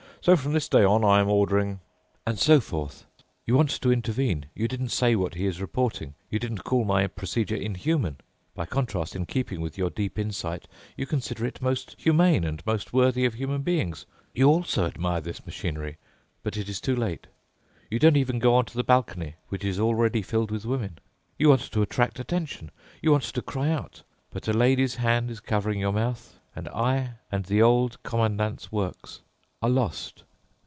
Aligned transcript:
So 0.23 0.35
from 0.35 0.53
this 0.53 0.69
day 0.69 0.83
on 0.83 1.03
I 1.03 1.19
am 1.19 1.29
ordering... 1.29 1.79
and 2.27 2.37
so 2.37 2.59
forth.' 2.59 3.05
You 3.43 3.55
want 3.55 3.71
to 3.71 3.91
intervene—you 3.91 4.67
didn't 4.67 4.89
say 4.89 5.15
what 5.15 5.33
he 5.33 5.47
is 5.47 5.59
reporting—you 5.59 6.37
didn't 6.37 6.63
call 6.63 6.85
my 6.85 7.07
procedure 7.07 7.55
inhuman; 7.55 8.17
by 8.53 8.67
contrast, 8.67 9.15
in 9.15 9.25
keeping 9.25 9.61
with 9.61 9.79
your 9.79 9.89
deep 9.89 10.19
insight, 10.19 10.67
you 10.95 11.07
consider 11.07 11.43
it 11.47 11.59
most 11.59 11.95
humane 11.97 12.43
and 12.43 12.63
most 12.67 12.93
worthy 12.93 13.25
of 13.25 13.33
human 13.33 13.63
beings. 13.63 14.05
You 14.35 14.47
also 14.47 14.85
admire 14.85 15.21
this 15.21 15.43
machinery. 15.43 15.97
But 16.43 16.55
it 16.55 16.69
is 16.69 16.79
too 16.79 16.95
late. 16.95 17.25
You 17.89 17.97
don't 17.97 18.15
even 18.15 18.37
go 18.37 18.53
onto 18.53 18.75
the 18.75 18.83
balcony, 18.83 19.37
which 19.49 19.63
is 19.65 19.79
already 19.79 20.21
filled 20.21 20.51
with 20.51 20.65
women. 20.67 20.99
You 21.39 21.49
want 21.49 21.61
to 21.61 21.81
attract 21.81 22.19
attention. 22.19 22.69
You 23.01 23.09
want 23.09 23.23
to 23.23 23.41
cry 23.41 23.69
out. 23.69 24.03
But 24.29 24.47
a 24.47 24.53
lady's 24.53 24.97
hand 24.97 25.31
is 25.31 25.39
covering 25.39 25.79
your 25.79 25.93
mouth, 25.93 26.37
and 26.55 26.67
I 26.69 27.13
and 27.31 27.45
the 27.45 27.63
Old 27.63 28.03
Commandant's 28.03 28.71
work 28.71 28.97
are 29.63 29.69
lost." 29.69 30.23